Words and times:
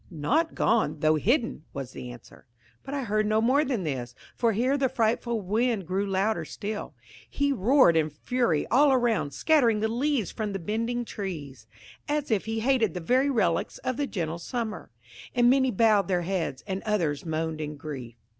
"Not 0.09 0.55
gone, 0.55 1.01
though 1.01 1.13
hidden," 1.13 1.63
was 1.75 1.91
the 1.91 2.09
answer. 2.09 2.47
But 2.81 2.95
I 2.95 3.03
heard 3.03 3.27
no 3.27 3.39
more 3.39 3.63
than 3.63 3.83
this, 3.83 4.15
for 4.35 4.53
here 4.53 4.75
the 4.75 4.89
frightful 4.89 5.41
wind 5.41 5.85
grew 5.85 6.07
louder 6.07 6.43
still. 6.43 6.95
He 7.29 7.51
roared 7.53 7.95
in 7.95 8.09
fury 8.09 8.65
all 8.71 8.91
around, 8.91 9.29
scattering 9.31 9.79
the 9.79 9.87
last 9.87 9.99
leaves 9.99 10.31
from 10.31 10.53
the 10.53 10.57
bending 10.57 11.05
trees, 11.05 11.67
as 12.09 12.31
if 12.31 12.45
he 12.45 12.61
hated 12.61 12.95
the 12.95 12.99
very 12.99 13.29
relics 13.29 13.77
of 13.83 13.97
the 13.97 14.07
gentle 14.07 14.39
summer. 14.39 14.89
And 15.35 15.51
many 15.51 15.69
bowed 15.69 16.07
their 16.07 16.23
heads, 16.23 16.63
and 16.65 16.81
others 16.81 17.23
moaned 17.23 17.61
in 17.61 17.77
grief. 17.77 18.15